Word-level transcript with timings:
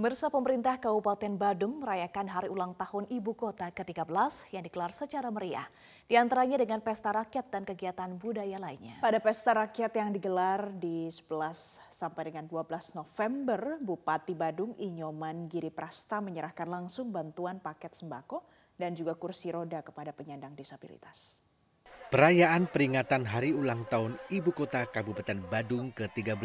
Pemirsa 0.00 0.32
pemerintah 0.32 0.80
Kabupaten 0.80 1.36
Badung 1.36 1.84
merayakan 1.84 2.24
hari 2.24 2.48
ulang 2.48 2.72
tahun 2.72 3.04
Ibu 3.12 3.36
Kota 3.36 3.68
ke-13 3.68 4.48
yang 4.48 4.64
digelar 4.64 4.96
secara 4.96 5.28
meriah. 5.28 5.68
Di 6.08 6.16
antaranya 6.16 6.56
dengan 6.56 6.80
pesta 6.80 7.12
rakyat 7.12 7.52
dan 7.52 7.68
kegiatan 7.68 8.08
budaya 8.16 8.56
lainnya. 8.56 8.96
Pada 9.04 9.20
pesta 9.20 9.52
rakyat 9.52 9.92
yang 9.92 10.08
digelar 10.16 10.72
di 10.72 11.12
11 11.12 11.92
sampai 11.92 12.32
dengan 12.32 12.48
12 12.48 12.96
November, 12.96 13.76
Bupati 13.76 14.32
Badung 14.32 14.72
Inyoman 14.80 15.52
Giri 15.52 15.68
Prasta 15.68 16.24
menyerahkan 16.24 16.64
langsung 16.64 17.12
bantuan 17.12 17.60
paket 17.60 17.92
sembako 17.92 18.40
dan 18.80 18.96
juga 18.96 19.12
kursi 19.20 19.52
roda 19.52 19.84
kepada 19.84 20.16
penyandang 20.16 20.56
disabilitas. 20.56 21.44
Perayaan 22.08 22.72
peringatan 22.72 23.28
Hari 23.28 23.52
Ulang 23.52 23.84
Tahun 23.84 24.16
Ibu 24.32 24.48
Kota 24.56 24.88
Kabupaten 24.88 25.44
Badung 25.44 25.92
ke-13 25.92 26.40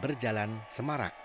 berjalan 0.00 0.56
semarak 0.72 1.23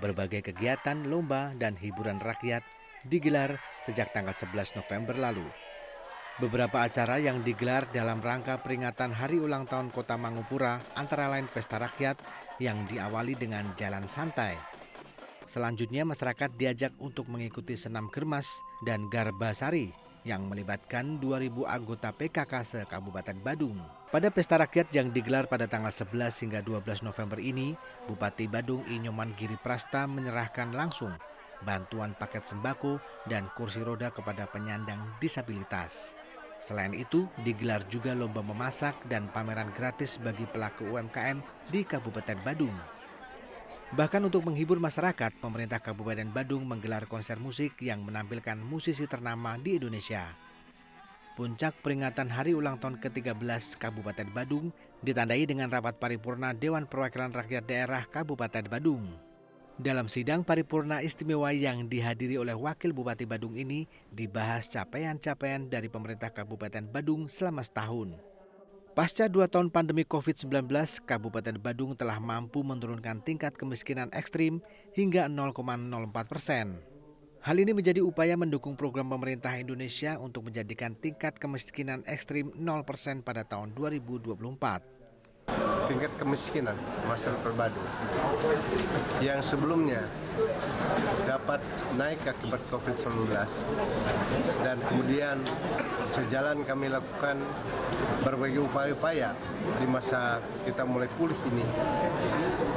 Berbagai 0.00 0.40
kegiatan, 0.52 0.96
lomba, 1.04 1.52
dan 1.60 1.76
hiburan 1.76 2.18
rakyat 2.18 2.64
digelar 3.04 3.60
sejak 3.84 4.12
tanggal 4.16 4.32
11 4.32 4.76
November 4.76 5.16
lalu. 5.16 5.44
Beberapa 6.40 6.88
acara 6.88 7.20
yang 7.20 7.44
digelar 7.44 7.84
dalam 7.92 8.24
rangka 8.24 8.64
peringatan 8.64 9.12
Hari 9.12 9.36
Ulang 9.44 9.68
Tahun 9.68 9.92
Kota 9.92 10.16
Mangupura 10.16 10.80
antara 10.96 11.28
lain 11.28 11.44
pesta 11.52 11.76
rakyat 11.76 12.16
yang 12.56 12.88
diawali 12.88 13.36
dengan 13.36 13.76
jalan 13.76 14.08
santai. 14.08 14.56
Selanjutnya 15.44 16.08
masyarakat 16.08 16.56
diajak 16.56 16.96
untuk 16.96 17.28
mengikuti 17.28 17.76
senam 17.76 18.08
germas 18.08 18.48
dan 18.88 19.12
garbasari 19.12 19.92
yang 20.24 20.46
melibatkan 20.46 21.18
2.000 21.18 21.64
anggota 21.64 22.12
PKK 22.12 22.52
se-Kabupaten 22.64 23.38
Badung. 23.40 23.78
Pada 24.10 24.28
pesta 24.28 24.58
rakyat 24.58 24.90
yang 24.92 25.14
digelar 25.14 25.46
pada 25.46 25.70
tanggal 25.70 25.94
11 25.94 26.42
hingga 26.42 26.60
12 26.60 27.06
November 27.06 27.38
ini, 27.38 27.78
Bupati 28.10 28.50
Badung 28.50 28.82
Inyoman 28.90 29.32
Giri 29.38 29.56
Prasta 29.56 30.04
menyerahkan 30.10 30.74
langsung 30.74 31.14
bantuan 31.64 32.16
paket 32.16 32.48
sembako 32.48 32.98
dan 33.28 33.48
kursi 33.52 33.84
roda 33.84 34.08
kepada 34.08 34.48
penyandang 34.48 35.00
disabilitas. 35.20 36.16
Selain 36.60 36.92
itu, 36.92 37.24
digelar 37.40 37.80
juga 37.88 38.12
lomba 38.12 38.44
memasak 38.44 38.92
dan 39.08 39.32
pameran 39.32 39.72
gratis 39.72 40.20
bagi 40.20 40.44
pelaku 40.44 40.92
UMKM 40.92 41.40
di 41.72 41.80
Kabupaten 41.88 42.36
Badung. 42.44 42.99
Bahkan 43.90 44.22
untuk 44.22 44.46
menghibur 44.46 44.78
masyarakat, 44.78 45.42
pemerintah 45.42 45.82
Kabupaten 45.82 46.30
Badung 46.30 46.62
menggelar 46.62 47.10
konser 47.10 47.42
musik 47.42 47.74
yang 47.82 48.06
menampilkan 48.06 48.54
musisi 48.62 49.02
ternama 49.10 49.58
di 49.58 49.82
Indonesia. 49.82 50.30
Puncak 51.34 51.74
peringatan 51.82 52.30
Hari 52.30 52.54
Ulang 52.54 52.78
Tahun 52.78 53.02
ke-13 53.02 53.34
Kabupaten 53.82 54.30
Badung 54.30 54.70
ditandai 55.02 55.42
dengan 55.42 55.74
rapat 55.74 55.98
paripurna 55.98 56.54
Dewan 56.54 56.86
Perwakilan 56.86 57.34
Rakyat 57.34 57.66
Daerah 57.66 58.06
Kabupaten 58.06 58.70
Badung. 58.70 59.10
Dalam 59.74 60.06
sidang 60.06 60.46
paripurna 60.46 61.02
istimewa 61.02 61.50
yang 61.50 61.90
dihadiri 61.90 62.38
oleh 62.38 62.54
Wakil 62.54 62.94
Bupati 62.94 63.26
Badung 63.26 63.58
ini 63.58 63.90
dibahas 64.14 64.70
capaian-capaian 64.70 65.66
dari 65.66 65.90
pemerintah 65.90 66.30
Kabupaten 66.30 66.86
Badung 66.86 67.26
selama 67.26 67.66
setahun. 67.66 68.29
Pasca 68.90 69.30
dua 69.30 69.46
tahun 69.46 69.70
pandemi 69.70 70.02
COVID-19, 70.02 70.66
Kabupaten 71.06 71.56
Badung 71.62 71.94
telah 71.94 72.18
mampu 72.18 72.66
menurunkan 72.66 73.22
tingkat 73.22 73.54
kemiskinan 73.54 74.10
ekstrim 74.10 74.58
hingga 74.98 75.30
0,04 75.30 76.10
persen. 76.26 76.82
Hal 77.38 77.56
ini 77.62 77.70
menjadi 77.70 78.02
upaya 78.02 78.34
mendukung 78.34 78.74
program 78.74 79.06
pemerintah 79.14 79.54
Indonesia 79.54 80.18
untuk 80.18 80.50
menjadikan 80.50 80.98
tingkat 80.98 81.38
kemiskinan 81.38 82.02
ekstrim 82.02 82.50
0 82.58 82.82
persen 82.82 83.22
pada 83.22 83.46
tahun 83.46 83.78
2024 83.78 84.99
tingkat 85.90 86.14
kemiskinan 86.22 86.78
masyarakat 87.10 87.50
Badung 87.58 87.90
yang 89.18 89.42
sebelumnya 89.42 90.06
dapat 91.26 91.58
naik 91.98 92.22
akibat 92.30 92.62
COVID-19 92.70 93.26
dan 94.62 94.78
kemudian 94.86 95.42
sejalan 96.14 96.62
kami 96.62 96.94
lakukan 96.94 97.42
berbagai 98.22 98.70
upaya-upaya 98.70 99.34
di 99.82 99.86
masa 99.90 100.38
kita 100.62 100.86
mulai 100.86 101.10
pulih 101.18 101.34
ini 101.50 101.66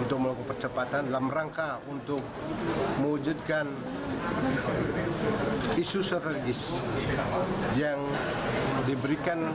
untuk 0.01 0.17
melakukan 0.17 0.49
percepatan 0.49 1.13
dalam 1.13 1.29
rangka 1.29 1.85
untuk 1.85 2.25
mewujudkan 2.97 3.69
isu 5.73 5.99
strategis 5.99 6.79
yang 7.75 7.99
diberikan 8.85 9.51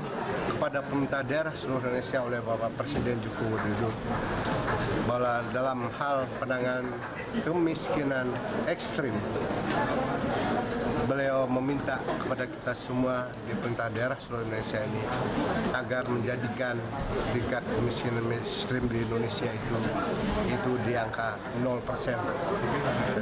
kepada 0.50 0.82
pemerintah 0.82 1.22
daerah 1.22 1.54
seluruh 1.54 1.84
Indonesia 1.84 2.18
oleh 2.24 2.40
Bapak 2.42 2.74
Presiden 2.74 3.20
Joko 3.22 3.48
Widodo 3.48 3.90
bahwa 5.06 5.46
dalam 5.54 5.88
hal 5.94 6.28
penanganan 6.36 6.90
kemiskinan 7.44 8.34
ekstrim 8.66 9.14
beliau 11.08 11.48
meminta 11.48 11.96
kepada 12.04 12.44
kita 12.44 12.76
semua 12.76 13.32
di 13.48 13.56
pemerintah 13.56 13.88
daerah 13.88 14.18
seluruh 14.20 14.44
Indonesia 14.44 14.84
ini 14.84 15.02
agar 15.72 16.04
menjadikan 16.04 16.76
tingkat 17.32 17.64
kemiskinan 17.64 18.28
ekstrim 18.44 18.84
di 18.92 19.00
Indonesia 19.08 19.48
itu 19.48 19.76
itu 20.52 20.70
di 20.84 20.92
angka 20.92 21.40
0% 21.64 21.80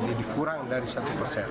jadi 0.03 0.15
dikurang 0.19 0.67
dari 0.67 0.91
satu 0.91 1.11
persen. 1.15 1.47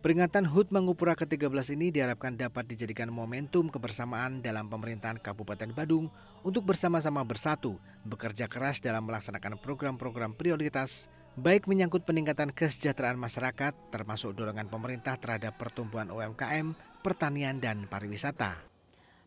Peringatan 0.00 0.48
HUT 0.48 0.72
Mangupura 0.72 1.12
ke-13 1.12 1.76
ini 1.76 1.92
diharapkan 1.92 2.32
dapat 2.32 2.64
dijadikan 2.64 3.12
momentum 3.12 3.68
kebersamaan 3.68 4.40
dalam 4.40 4.64
pemerintahan 4.72 5.20
Kabupaten 5.20 5.76
Badung 5.76 6.08
untuk 6.40 6.64
bersama-sama 6.64 7.20
bersatu, 7.20 7.76
bekerja 8.08 8.48
keras 8.48 8.80
dalam 8.80 9.04
melaksanakan 9.04 9.60
program-program 9.60 10.32
prioritas, 10.32 11.12
baik 11.38 11.70
menyangkut 11.70 12.02
peningkatan 12.02 12.50
kesejahteraan 12.50 13.18
masyarakat, 13.20 13.74
termasuk 13.94 14.34
dorongan 14.34 14.66
pemerintah 14.66 15.14
terhadap 15.14 15.54
pertumbuhan 15.54 16.10
UMKM, 16.10 16.74
pertanian, 17.04 17.62
dan 17.62 17.86
pariwisata. 17.86 18.70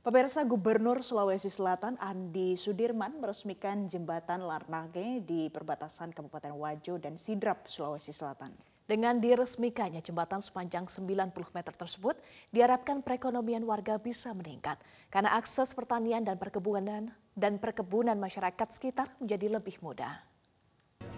Pemirsa 0.03 0.43
Gubernur 0.43 0.99
Sulawesi 0.99 1.47
Selatan 1.47 1.95
Andi 1.95 2.59
Sudirman 2.59 3.23
meresmikan 3.23 3.87
jembatan 3.87 4.43
Larnage 4.43 5.23
di 5.23 5.47
perbatasan 5.47 6.11
Kabupaten 6.11 6.51
Wajo 6.59 6.99
dan 6.99 7.15
Sidrap, 7.15 7.71
Sulawesi 7.71 8.11
Selatan. 8.11 8.51
Dengan 8.83 9.23
diresmikannya 9.23 10.03
jembatan 10.03 10.43
sepanjang 10.43 10.91
90 10.91 11.31
meter 11.55 11.71
tersebut, 11.71 12.19
diharapkan 12.51 12.99
perekonomian 12.99 13.63
warga 13.63 13.95
bisa 13.95 14.35
meningkat 14.35 14.75
karena 15.07 15.39
akses 15.39 15.71
pertanian 15.71 16.27
dan 16.27 16.35
perkebunan 16.35 17.07
dan 17.31 17.55
perkebunan 17.55 18.19
masyarakat 18.19 18.75
sekitar 18.75 19.07
menjadi 19.23 19.55
lebih 19.55 19.79
mudah. 19.79 20.32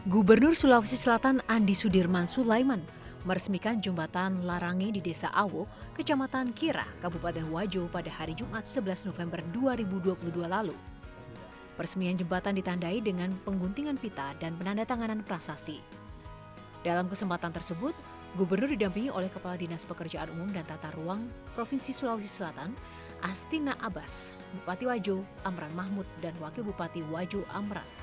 Gubernur 0.06 0.54
Sulawesi 0.54 1.02
Selatan 1.02 1.42
Andi 1.50 1.74
Sudirman 1.74 2.30
Sulaiman 2.30 2.78
meresmikan 3.26 3.82
jembatan 3.82 4.46
Larangi 4.46 4.94
di 4.94 5.02
Desa 5.02 5.34
Awo, 5.34 5.66
Kecamatan 5.98 6.54
Kira, 6.54 6.86
Kabupaten 7.02 7.42
Wajo 7.50 7.90
pada 7.90 8.14
hari 8.14 8.38
Jumat 8.38 8.70
11 8.70 9.10
November 9.10 9.42
2022 9.50 10.46
lalu. 10.46 10.78
Peresmian 11.74 12.14
jembatan 12.22 12.54
ditandai 12.54 13.02
dengan 13.02 13.34
pengguntingan 13.50 13.98
pita 13.98 14.38
dan 14.38 14.54
penandatanganan 14.62 15.26
prasasti. 15.26 15.82
Dalam 16.86 17.10
kesempatan 17.10 17.50
tersebut, 17.50 17.98
Gubernur 18.38 18.70
didampingi 18.70 19.10
oleh 19.10 19.34
Kepala 19.34 19.58
Dinas 19.58 19.82
Pekerjaan 19.90 20.30
Umum 20.38 20.54
dan 20.54 20.70
Tata 20.70 20.94
Ruang 20.94 21.26
Provinsi 21.58 21.98
Sulawesi 21.98 22.30
Selatan, 22.30 22.78
Astina 23.26 23.74
Abbas, 23.82 24.38
Bupati 24.54 24.86
Wajo, 24.86 25.26
Amran 25.50 25.74
Mahmud, 25.74 26.06
dan 26.22 26.38
Wakil 26.38 26.62
Bupati 26.62 27.02
Wajo 27.10 27.42
Amran. 27.50 27.95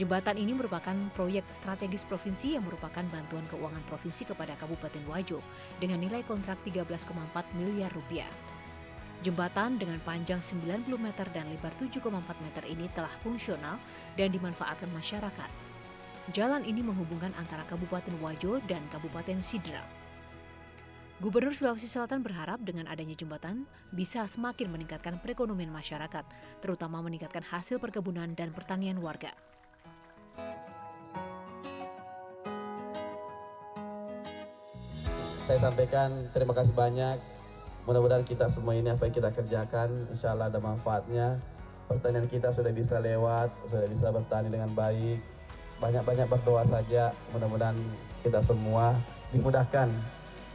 Jembatan 0.00 0.40
ini 0.40 0.56
merupakan 0.56 0.96
proyek 1.12 1.44
strategis 1.52 2.08
provinsi 2.08 2.56
yang 2.56 2.64
merupakan 2.64 3.04
bantuan 3.12 3.44
keuangan 3.52 3.84
provinsi 3.84 4.32
kepada 4.32 4.56
Kabupaten 4.56 5.04
Wajo 5.04 5.44
dengan 5.76 6.00
nilai 6.00 6.24
kontrak 6.24 6.56
13,4 6.64 7.04
miliar 7.60 7.92
rupiah. 7.92 8.32
Jembatan 9.20 9.76
dengan 9.76 10.00
panjang 10.00 10.40
90 10.40 10.88
meter 10.96 11.28
dan 11.36 11.44
lebar 11.52 11.76
7,4 11.76 12.00
meter 12.16 12.64
ini 12.64 12.88
telah 12.96 13.12
fungsional 13.20 13.76
dan 14.16 14.32
dimanfaatkan 14.32 14.88
masyarakat. 14.96 15.50
Jalan 16.32 16.64
ini 16.64 16.80
menghubungkan 16.80 17.36
antara 17.36 17.68
Kabupaten 17.68 18.16
Wajo 18.24 18.56
dan 18.64 18.80
Kabupaten 18.88 19.44
Sidrap. 19.44 19.84
Gubernur 21.20 21.52
Sulawesi 21.52 21.92
Selatan 21.92 22.24
berharap 22.24 22.64
dengan 22.64 22.88
adanya 22.88 23.12
jembatan 23.12 23.68
bisa 23.92 24.24
semakin 24.24 24.72
meningkatkan 24.72 25.20
perekonomian 25.20 25.68
masyarakat, 25.68 26.24
terutama 26.64 27.04
meningkatkan 27.04 27.44
hasil 27.44 27.76
perkebunan 27.76 28.32
dan 28.32 28.56
pertanian 28.56 28.96
warga. 29.04 29.36
Saya 35.50 35.66
sampaikan 35.66 36.30
terima 36.30 36.54
kasih 36.54 36.70
banyak. 36.78 37.18
Mudah-mudahan 37.82 38.22
kita 38.22 38.46
semua 38.54 38.70
ini 38.70 38.86
apa 38.86 39.10
yang 39.10 39.18
kita 39.18 39.34
kerjakan, 39.34 40.06
insya 40.14 40.30
Allah 40.30 40.46
ada 40.46 40.62
manfaatnya. 40.62 41.42
Pertanian 41.90 42.30
kita 42.30 42.54
sudah 42.54 42.70
bisa 42.70 43.02
lewat, 43.02 43.50
sudah 43.66 43.90
bisa 43.90 44.14
bertani 44.14 44.46
dengan 44.46 44.70
baik, 44.78 45.18
banyak-banyak 45.82 46.30
berdoa 46.30 46.62
saja 46.70 47.10
mudah-mudahan 47.34 47.74
kita 48.22 48.38
semua 48.46 48.94
dimudahkan 49.34 49.90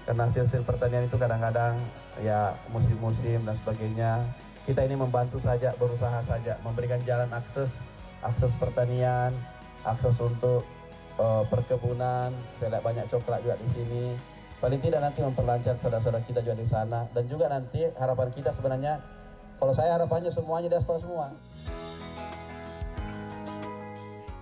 karena 0.07 0.21
hasil-hasil 0.31 0.63
pertanian 0.63 1.12
itu 1.12 1.19
kadang-kadang 1.19 1.75
ya 2.24 2.56
musim-musim 2.71 3.44
dan 3.44 3.59
sebagainya 3.68 4.24
kita 4.63 4.80
ini 4.88 4.95
membantu 4.95 5.44
saja 5.44 5.75
berusaha 5.75 6.24
saja 6.24 6.56
memberikan 6.63 7.03
jalan 7.03 7.27
akses 7.36 7.68
akses 8.24 8.56
pertanian 8.63 9.36
akses 9.83 10.15
untuk 10.24 10.63
uh, 11.19 11.44
perkebunan, 11.51 12.31
saya 12.63 12.80
lihat 12.80 12.83
banyak 12.88 13.06
coklat 13.12 13.44
juga 13.44 13.59
di 13.59 13.68
sini. 13.75 14.06
Paling 14.63 14.80
tidak 14.80 15.04
nanti 15.04 15.19
memperlancar 15.19 15.75
saudara-saudara 15.84 16.24
kita 16.24 16.40
juga 16.40 16.56
di 16.56 16.68
sana. 16.68 17.06
Dan 17.12 17.28
juga 17.28 17.52
nanti 17.52 17.84
harapan 18.00 18.30
kita 18.31 18.56
sebenarnya, 18.56 19.04
kalau 19.60 19.74
saya 19.75 20.00
harapannya 20.00 20.31
semuanya 20.31 20.72
diaspora 20.72 21.00
semua. 21.04 21.28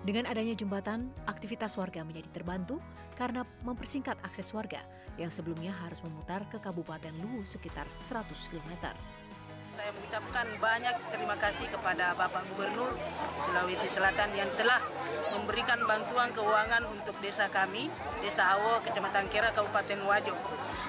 Dengan 0.03 0.27
adanya 0.27 0.51
jembatan, 0.51 1.15
aktivitas 1.23 1.79
warga 1.79 2.03
menjadi 2.03 2.27
terbantu 2.35 2.83
karena 3.15 3.47
mempersingkat 3.63 4.19
akses 4.19 4.51
warga 4.51 4.83
yang 5.15 5.31
sebelumnya 5.31 5.71
harus 5.71 6.03
memutar 6.03 6.43
ke 6.51 6.59
Kabupaten 6.59 7.15
Luwu 7.23 7.47
sekitar 7.47 7.87
100 7.87 8.27
km. 8.51 8.91
Saya 9.73 9.89
mengucapkan 9.89 10.45
banyak 10.61 10.95
terima 11.09 11.33
kasih 11.41 11.65
kepada 11.65 12.13
Bapak 12.13 12.45
Gubernur 12.53 12.93
Sulawesi 13.41 13.89
Selatan 13.89 14.29
yang 14.37 14.45
telah 14.53 14.77
memberikan 15.33 15.81
bantuan 15.89 16.29
keuangan 16.29 16.85
untuk 16.93 17.17
desa 17.25 17.49
kami, 17.49 17.89
Desa 18.21 18.53
Awo, 18.53 18.85
Kecamatan 18.85 19.25
Kera, 19.33 19.49
Kabupaten 19.49 20.05
Wajo. 20.05 20.37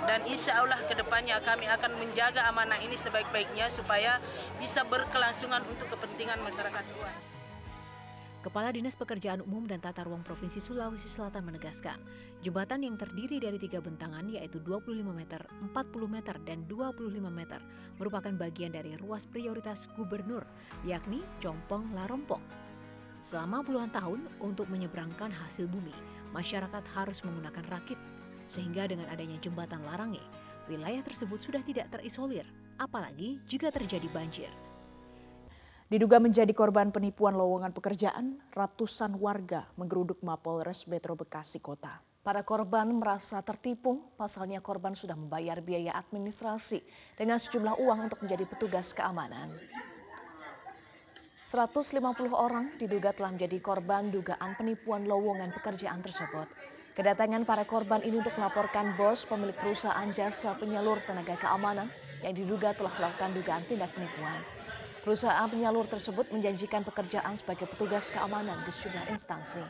Dan 0.05 0.29
insya 0.29 0.61
Allah 0.61 0.77
ke 0.85 0.93
depannya 0.93 1.41
kami 1.41 1.65
akan 1.65 1.97
menjaga 1.97 2.45
amanah 2.53 2.77
ini 2.85 2.93
sebaik-baiknya 2.93 3.73
supaya 3.73 4.21
bisa 4.61 4.85
berkelangsungan 4.85 5.65
untuk 5.65 5.89
kepentingan 5.89 6.45
masyarakat 6.45 6.85
luas. 7.01 7.34
Kepala 8.45 8.69
Dinas 8.77 8.93
Pekerjaan 8.93 9.41
Umum 9.41 9.65
dan 9.65 9.81
Tata 9.81 10.05
Ruang 10.05 10.21
Provinsi 10.21 10.61
Sulawesi 10.61 11.09
Selatan 11.09 11.49
menegaskan, 11.49 11.97
jembatan 12.45 12.85
yang 12.85 13.01
terdiri 13.01 13.41
dari 13.41 13.57
tiga 13.57 13.81
bentangan 13.81 14.29
yaitu 14.29 14.61
25 14.61 15.01
meter, 15.17 15.41
40 15.73 15.73
meter, 16.05 16.37
dan 16.45 16.61
25 16.69 17.25
meter 17.33 17.65
merupakan 17.97 18.29
bagian 18.37 18.77
dari 18.77 19.01
ruas 19.01 19.25
prioritas 19.25 19.89
gubernur, 19.97 20.45
yakni 20.85 21.25
Compong 21.41 21.89
Larompong. 21.97 22.45
Selama 23.25 23.65
puluhan 23.65 23.89
tahun, 23.89 24.29
untuk 24.45 24.69
menyeberangkan 24.69 25.33
hasil 25.33 25.65
bumi, 25.65 25.97
masyarakat 26.37 26.85
harus 26.93 27.25
menggunakan 27.25 27.65
rakit, 27.73 27.97
sehingga 28.45 28.85
dengan 28.85 29.09
adanya 29.09 29.41
jembatan 29.41 29.81
Larange, 29.89 30.21
wilayah 30.69 31.01
tersebut 31.01 31.41
sudah 31.41 31.65
tidak 31.65 31.89
terisolir, 31.89 32.45
apalagi 32.77 33.41
jika 33.49 33.73
terjadi 33.73 34.05
banjir. 34.13 34.53
Diduga 35.85 36.17
menjadi 36.17 36.49
korban 36.57 36.89
penipuan 36.89 37.37
lowongan 37.37 37.77
pekerjaan, 37.77 38.41
ratusan 38.57 39.21
warga 39.21 39.69
menggeruduk 39.77 40.25
Mapolres 40.25 40.89
Metro 40.89 41.13
Bekasi 41.13 41.61
Kota. 41.61 42.01
Para 42.25 42.41
korban 42.41 42.89
merasa 42.89 43.45
tertipu, 43.45 44.01
pasalnya 44.17 44.65
korban 44.65 44.97
sudah 44.97 45.13
membayar 45.13 45.61
biaya 45.61 45.93
administrasi 45.93 46.81
dengan 47.21 47.37
sejumlah 47.37 47.77
uang 47.77 48.09
untuk 48.09 48.25
menjadi 48.25 48.49
petugas 48.49 48.97
keamanan. 48.97 49.53
150 51.45 52.01
orang 52.33 52.73
diduga 52.81 53.13
telah 53.13 53.37
menjadi 53.37 53.61
korban 53.61 54.09
dugaan 54.09 54.57
penipuan 54.57 55.05
lowongan 55.05 55.53
pekerjaan 55.53 56.01
tersebut. 56.01 56.49
Kedatangan 56.97 57.45
para 57.45 57.69
korban 57.69 58.01
ini 58.01 58.25
untuk 58.25 58.33
melaporkan 58.41 58.97
bos 58.97 59.29
pemilik 59.29 59.53
perusahaan 59.61 60.09
jasa 60.17 60.57
penyalur 60.57 60.97
tenaga 61.05 61.37
keamanan 61.37 61.93
yang 62.25 62.33
diduga 62.33 62.73
telah 62.73 62.97
melakukan 62.97 63.37
dugaan 63.37 63.63
tindak 63.69 63.93
penipuan. 63.93 64.64
Perusahaan 65.05 65.45
penyalur 65.53 65.85
tersebut 65.85 66.33
menjanjikan 66.33 66.81
pekerjaan 66.81 67.37
sebagai 67.37 67.69
petugas 67.69 68.09
keamanan 68.09 68.57
di 68.65 68.73
sejumlah 68.73 69.05
instansi. 69.13 69.61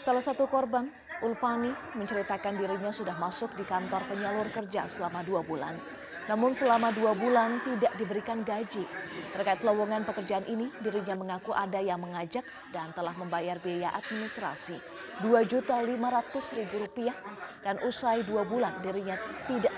Salah 0.00 0.24
satu 0.24 0.48
korban, 0.48 0.88
Ulfani, 1.20 1.68
menceritakan 1.92 2.56
dirinya 2.56 2.88
sudah 2.88 3.12
masuk 3.20 3.52
di 3.52 3.68
kantor 3.68 4.08
penyalur 4.08 4.48
kerja 4.48 4.88
selama 4.88 5.20
dua 5.20 5.44
bulan. 5.44 5.76
Namun 6.24 6.56
selama 6.56 6.88
dua 6.88 7.12
bulan 7.12 7.60
tidak 7.68 7.92
diberikan 8.00 8.40
gaji. 8.40 8.88
Terkait 9.36 9.60
lowongan 9.60 10.08
pekerjaan 10.08 10.48
ini, 10.48 10.72
dirinya 10.80 11.12
mengaku 11.12 11.52
ada 11.52 11.76
yang 11.76 12.00
mengajak 12.00 12.48
dan 12.72 12.88
telah 12.96 13.12
membayar 13.12 13.60
biaya 13.60 13.92
administrasi 13.92 14.80
Rp2.500.000 15.20 17.12
dan 17.60 17.76
usai 17.84 18.24
dua 18.24 18.46
bulan 18.46 18.72
dirinya 18.80 19.20
tidak 19.44 19.74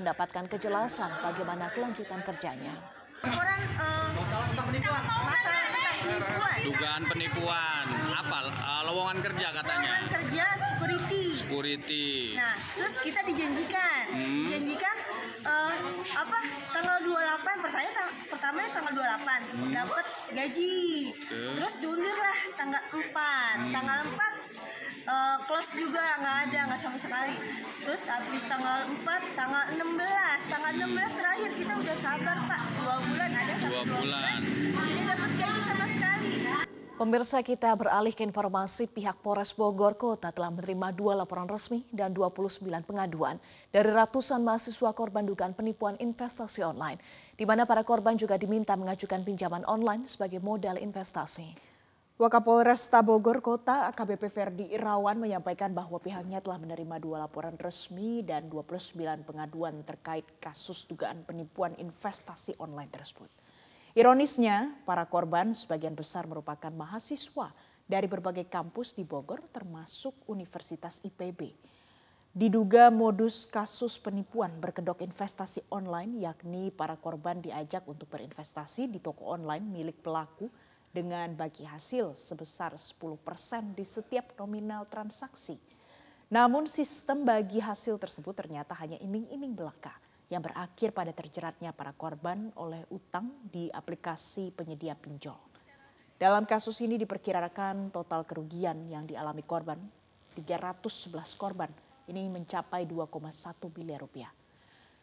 mendapatkan 0.00 0.48
kejelasan 0.48 1.10
bagaimana 1.20 1.68
kelanjutan 1.74 2.24
kerjanya 2.24 2.95
orang 3.34 3.62
uh, 3.80 4.08
masalah 4.14 4.46
tentang 4.50 4.66
penipuan. 4.70 5.02
masalah 5.06 5.60
tentang 5.66 5.96
penipuan. 6.02 6.58
Dugaan 6.66 7.02
penipuan. 7.10 7.84
Apa? 8.14 8.38
Uh, 8.52 8.82
lowongan 8.86 9.18
kerja 9.22 9.46
katanya. 9.50 9.90
Lowongan 9.90 10.06
kerja 10.12 10.44
security. 10.54 11.24
Security. 11.34 12.06
Nah 12.38 12.54
terus 12.76 12.94
kita 13.02 13.20
dijanjikan. 13.26 14.04
Hmm. 14.12 14.38
dijanjikan 14.46 14.96
uh, 15.42 15.74
apa? 16.14 16.38
Tanggal 16.70 16.96
28 17.02 17.64
pertama 17.64 18.04
pertama 18.28 18.60
tanggal 18.70 18.92
28 18.92 19.00
hmm. 19.00 19.70
dapat 19.72 20.06
gaji. 20.36 20.86
Okay. 21.16 21.52
terus 21.56 21.74
diundur 21.80 22.16
lah 22.16 22.38
tanggal 22.54 22.82
4 22.92 23.00
hmm. 23.00 23.72
tanggal 23.72 23.98
4 24.04 24.35
uh, 25.06 25.36
kelas 25.46 25.68
juga 25.72 26.04
nggak 26.20 26.36
ada 26.50 26.58
nggak 26.70 26.80
sama 26.82 26.98
sekali. 26.98 27.34
Terus 27.86 28.02
habis 28.10 28.42
tanggal 28.44 28.78
4 28.90 29.38
tanggal 29.38 29.64
16 29.78 30.52
tanggal 30.52 30.72
16 30.74 31.18
terakhir 31.18 31.50
kita 31.54 31.72
udah 31.80 31.96
sabar 31.96 32.36
pak. 32.44 32.60
Dua 32.82 32.96
bulan 33.06 33.30
ada 33.32 33.54
dua, 33.62 33.70
dua 33.86 34.00
bulan 34.02 34.38
jadi 34.76 35.02
dapat 35.06 35.30
gaji 35.38 35.60
sama 35.62 35.86
sekali. 35.88 36.30
Pemirsa 36.96 37.44
kita 37.44 37.76
beralih 37.76 38.16
ke 38.16 38.24
informasi. 38.24 38.88
Pihak 38.88 39.20
Polres 39.20 39.52
Bogor 39.52 40.00
Kota 40.00 40.32
telah 40.32 40.48
menerima 40.48 40.96
dua 40.96 41.12
laporan 41.12 41.44
resmi 41.44 41.84
dan 41.92 42.16
29 42.16 42.56
pengaduan 42.88 43.36
dari 43.68 43.92
ratusan 43.92 44.40
mahasiswa 44.40 44.96
korban 44.96 45.28
dugaan 45.28 45.52
penipuan 45.52 46.00
investasi 46.00 46.64
online, 46.64 46.96
di 47.36 47.44
mana 47.44 47.68
para 47.68 47.84
korban 47.84 48.16
juga 48.16 48.40
diminta 48.40 48.72
mengajukan 48.80 49.20
pinjaman 49.28 49.68
online 49.68 50.08
sebagai 50.08 50.40
modal 50.40 50.80
investasi. 50.80 51.75
Wakapolres 52.16 52.88
Bogor 53.04 53.44
Kota 53.44 53.92
AKBP 53.92 54.32
Ferdi 54.32 54.64
Irawan 54.72 55.20
menyampaikan 55.20 55.76
bahwa 55.76 56.00
pihaknya 56.00 56.40
telah 56.40 56.56
menerima 56.56 56.96
dua 56.96 57.28
laporan 57.28 57.60
resmi 57.60 58.24
dan 58.24 58.48
29 58.48 58.96
pengaduan 59.28 59.84
terkait 59.84 60.24
kasus 60.40 60.88
dugaan 60.88 61.28
penipuan 61.28 61.76
investasi 61.76 62.56
online 62.56 62.88
tersebut. 62.88 63.28
Ironisnya, 63.92 64.80
para 64.88 65.04
korban 65.12 65.52
sebagian 65.52 65.92
besar 65.92 66.24
merupakan 66.24 66.72
mahasiswa 66.72 67.52
dari 67.84 68.08
berbagai 68.08 68.48
kampus 68.48 68.96
di 68.96 69.04
Bogor 69.04 69.44
termasuk 69.52 70.16
Universitas 70.24 71.04
IPB. 71.04 71.52
Diduga 72.32 72.88
modus 72.88 73.44
kasus 73.44 74.00
penipuan 74.00 74.56
berkedok 74.56 75.04
investasi 75.04 75.68
online 75.68 76.24
yakni 76.24 76.72
para 76.72 76.96
korban 76.96 77.44
diajak 77.44 77.84
untuk 77.84 78.08
berinvestasi 78.08 78.88
di 78.88 79.04
toko 79.04 79.36
online 79.36 79.68
milik 79.68 80.00
pelaku 80.00 80.48
dengan 80.96 81.36
bagi 81.36 81.68
hasil 81.68 82.16
sebesar 82.16 82.80
10% 82.80 83.76
di 83.76 83.84
setiap 83.84 84.32
nominal 84.40 84.88
transaksi. 84.88 85.60
Namun 86.32 86.64
sistem 86.64 87.28
bagi 87.28 87.60
hasil 87.60 88.00
tersebut 88.00 88.32
ternyata 88.32 88.72
hanya 88.80 88.96
iming-iming 89.04 89.52
belaka 89.52 89.92
yang 90.32 90.40
berakhir 90.40 90.96
pada 90.96 91.12
terjeratnya 91.12 91.76
para 91.76 91.92
korban 91.92 92.48
oleh 92.56 92.82
utang 92.88 93.28
di 93.44 93.68
aplikasi 93.68 94.50
penyedia 94.56 94.96
pinjol. 94.96 95.38
Dalam 96.16 96.48
kasus 96.48 96.80
ini 96.80 96.96
diperkirakan 96.96 97.92
total 97.92 98.24
kerugian 98.24 98.88
yang 98.88 99.04
dialami 99.04 99.44
korban 99.44 99.76
311 100.32 101.12
korban 101.36 101.68
ini 102.08 102.24
mencapai 102.32 102.88
2,1 102.88 103.68
miliar 103.76 104.00
rupiah. 104.00 104.32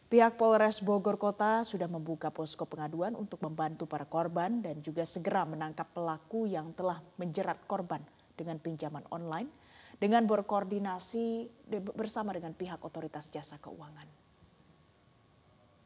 Pihak 0.04 0.36
Polres 0.36 0.84
Bogor 0.84 1.16
Kota 1.16 1.64
sudah 1.64 1.88
membuka 1.88 2.28
posko 2.28 2.68
pengaduan 2.68 3.16
untuk 3.16 3.40
membantu 3.40 3.88
para 3.88 4.04
korban 4.04 4.60
dan 4.60 4.84
juga 4.84 5.08
segera 5.08 5.48
menangkap 5.48 5.88
pelaku 5.96 6.44
yang 6.44 6.76
telah 6.76 7.00
menjerat 7.16 7.64
korban 7.64 8.04
dengan 8.36 8.60
pinjaman 8.60 9.02
online 9.08 9.48
dengan 9.96 10.28
berkoordinasi 10.28 11.48
bersama 11.96 12.36
dengan 12.36 12.52
pihak 12.52 12.82
otoritas 12.84 13.32
jasa 13.32 13.56
keuangan. 13.56 14.06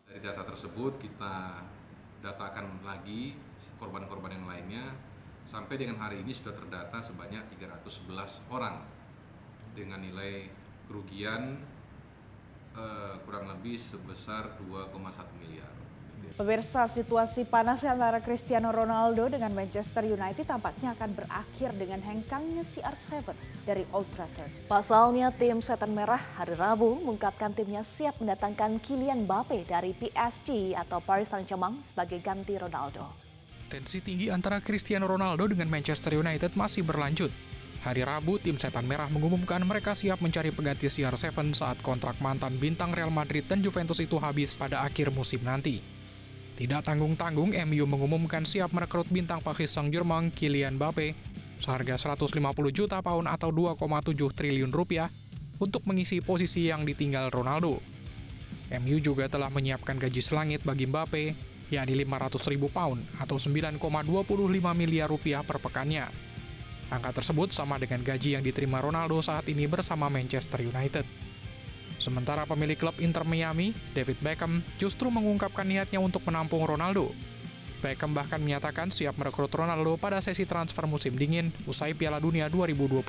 Dari 0.09 0.19
data 0.19 0.43
tersebut 0.43 0.99
kita 0.99 1.63
datakan 2.19 2.83
lagi 2.83 3.39
korban-korban 3.79 4.35
yang 4.35 4.47
lainnya 4.51 4.85
sampai 5.47 5.79
dengan 5.79 6.03
hari 6.03 6.27
ini 6.27 6.35
sudah 6.35 6.53
terdata 6.59 6.99
sebanyak 6.99 7.55
311 7.55 8.51
orang 8.51 8.83
dengan 9.79 10.03
nilai 10.03 10.51
kerugian 10.91 11.63
uh, 12.79 13.19
kurang 13.27 13.51
lebih 13.51 13.83
sebesar 13.83 14.55
2,1 14.63 14.95
miliar. 15.43 15.71
Pemirsa, 16.39 16.87
situasi 16.87 17.43
panas 17.51 17.83
antara 17.83 18.23
Cristiano 18.23 18.71
Ronaldo 18.71 19.27
dengan 19.27 19.51
Manchester 19.51 20.07
United 20.07 20.47
tampaknya 20.47 20.95
akan 20.95 21.11
berakhir 21.19 21.75
dengan 21.75 21.99
hengkangnya 21.99 22.63
CR7 22.63 23.35
dari 23.67 23.83
Old 23.91 24.07
Trafford. 24.15 24.47
Pasalnya 24.71 25.35
tim 25.35 25.59
setan 25.59 25.91
merah 25.91 26.23
hari 26.39 26.55
Rabu 26.55 26.95
mengungkapkan 27.03 27.51
timnya 27.59 27.83
siap 27.83 28.23
mendatangkan 28.23 28.79
Kylian 28.79 29.27
Mbappe 29.27 29.67
dari 29.67 29.91
PSG 29.99 30.79
atau 30.79 31.03
Paris 31.03 31.35
Saint-Germain 31.35 31.83
sebagai 31.83 32.23
ganti 32.23 32.55
Ronaldo. 32.55 33.03
Tensi 33.67 33.99
tinggi 33.99 34.31
antara 34.31 34.63
Cristiano 34.63 35.11
Ronaldo 35.11 35.51
dengan 35.51 35.67
Manchester 35.67 36.15
United 36.15 36.55
masih 36.55 36.87
berlanjut. 36.87 37.35
Hari 37.79 38.03
Rabu, 38.03 38.43
tim 38.43 38.59
Setan 38.59 38.91
Merah 38.91 39.07
mengumumkan 39.07 39.63
mereka 39.63 39.95
siap 39.95 40.19
mencari 40.19 40.51
pengganti 40.51 40.91
CR7 40.91 41.31
saat 41.55 41.79
kontrak 41.79 42.19
mantan 42.19 42.59
bintang 42.59 42.91
Real 42.91 43.15
Madrid 43.15 43.47
dan 43.47 43.63
Juventus 43.63 44.03
itu 44.03 44.19
habis 44.19 44.59
pada 44.59 44.83
akhir 44.83 45.15
musim 45.15 45.39
nanti. 45.47 45.79
Tidak 46.59 46.83
tanggung-tanggung, 46.83 47.55
MU 47.55 47.85
mengumumkan 47.87 48.43
siap 48.43 48.75
merekrut 48.75 49.07
bintang 49.07 49.39
Paris 49.39 49.71
Saint-Germain 49.71 50.35
Kylian 50.35 50.75
Mbappe. 50.75 51.15
seharga 51.59 51.99
150 51.99 52.39
juta 52.71 53.03
pound 53.03 53.27
atau 53.27 53.51
2,7 53.51 54.15
triliun 54.15 54.71
rupiah 54.71 55.11
untuk 55.59 55.83
mengisi 55.91 56.23
posisi 56.23 56.71
yang 56.71 56.87
ditinggal 56.87 57.35
Ronaldo. 57.35 57.83
MU 58.79 59.03
juga 59.03 59.27
telah 59.27 59.51
menyiapkan 59.51 59.99
gaji 59.99 60.23
selangit 60.23 60.63
bagi 60.63 60.87
Mbappe, 60.87 61.35
yakni 61.75 61.95
500 62.07 62.53
ribu 62.55 62.71
pound 62.71 63.03
atau 63.19 63.39
9,25 63.39 63.79
miliar 64.75 65.11
rupiah 65.11 65.43
per 65.43 65.59
pekannya. 65.59 66.28
Angka 66.89 67.21
tersebut 67.21 67.53
sama 67.53 67.77
dengan 67.77 68.01
gaji 68.01 68.37
yang 68.37 68.45
diterima 68.45 68.81
Ronaldo 68.81 69.21
saat 69.21 69.45
ini 69.53 69.69
bersama 69.69 70.09
Manchester 70.09 70.65
United. 70.65 71.05
Sementara 72.01 72.47
pemilik 72.49 72.79
klub 72.79 72.97
Inter 73.03 73.27
Miami, 73.29 73.77
David 73.93 74.23
Beckham, 74.25 74.65
justru 74.81 75.11
mengungkapkan 75.13 75.67
niatnya 75.67 76.01
untuk 76.01 76.25
menampung 76.25 76.65
Ronaldo. 76.65 77.13
Beckham 77.79 78.17
bahkan 78.17 78.43
menyatakan 78.43 78.91
siap 78.91 79.19
merekrut 79.21 79.51
Ronaldo 79.53 80.01
pada 80.01 80.19
sesi 80.19 80.47
transfer 80.49 80.87
musim 80.87 81.15
dingin 81.15 81.53
usai 81.69 81.95
Piala 81.95 82.19
Dunia 82.19 82.51
2022. 82.51 83.05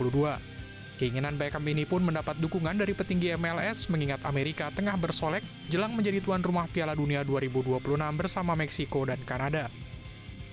Keinginan 1.00 1.40
Beckham 1.40 1.64
ini 1.64 1.88
pun 1.88 2.04
mendapat 2.04 2.36
dukungan 2.44 2.76
dari 2.76 2.92
petinggi 2.92 3.32
MLS 3.40 3.88
mengingat 3.88 4.20
Amerika 4.28 4.68
tengah 4.76 5.00
bersolek 5.00 5.48
jelang 5.72 5.96
menjadi 5.96 6.20
tuan 6.20 6.44
rumah 6.44 6.68
Piala 6.68 6.92
Dunia 6.92 7.24
2026 7.24 7.80
bersama 8.20 8.52
Meksiko 8.60 9.08
dan 9.08 9.22
Kanada. 9.24 9.72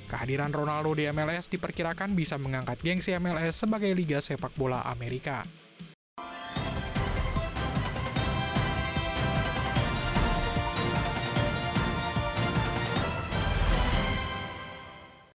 Kehadiran 0.06 0.54
Ronaldo 0.54 0.94
di 0.94 1.04
MLS 1.10 1.50
diperkirakan 1.50 2.14
bisa 2.14 2.38
mengangkat 2.38 2.78
gengsi 2.80 3.12
MLS 3.18 3.66
sebagai 3.66 3.90
liga 3.90 4.22
sepak 4.22 4.54
bola 4.54 4.86
Amerika. 4.86 5.42